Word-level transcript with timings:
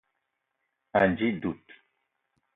Ànji 1.01 1.29
dud 1.41 1.65